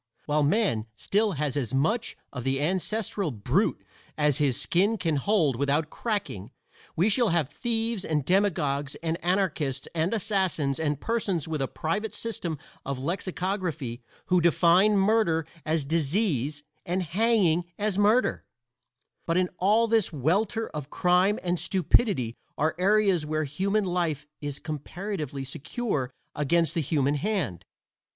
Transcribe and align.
While 0.25 0.41
man 0.41 0.87
still 0.95 1.33
has 1.33 1.55
as 1.55 1.75
much 1.75 2.17
of 2.33 2.43
the 2.43 2.59
ancestral 2.59 3.29
brute 3.29 3.83
as 4.17 4.39
his 4.39 4.59
skin 4.59 4.97
can 4.97 5.17
hold 5.17 5.55
without 5.55 5.91
cracking 5.91 6.49
we 6.95 7.07
shall 7.07 7.29
have 7.29 7.49
thieves 7.49 8.03
and 8.03 8.25
demagogues 8.25 8.95
and 9.03 9.23
anarchists 9.23 9.87
and 9.93 10.11
assassins 10.11 10.79
and 10.79 10.99
persons 10.99 11.47
with 11.47 11.61
a 11.61 11.67
private 11.67 12.15
system 12.15 12.57
of 12.83 12.97
lexicography 12.97 14.01
who 14.25 14.41
define 14.41 14.97
murder 14.97 15.45
as 15.67 15.85
disease 15.85 16.63
and 16.83 17.03
hanging 17.03 17.65
as 17.77 17.99
murder, 17.99 18.43
but 19.27 19.37
in 19.37 19.49
all 19.59 19.87
this 19.87 20.11
welter 20.11 20.67
of 20.69 20.89
crime 20.89 21.37
and 21.43 21.59
stupidity 21.59 22.35
are 22.57 22.73
areas 22.79 23.23
where 23.23 23.43
human 23.43 23.83
life 23.83 24.25
is 24.41 24.57
comparatively 24.57 25.43
secure 25.43 26.11
against 26.33 26.73
the 26.73 26.81
human 26.81 27.13
hand. 27.13 27.65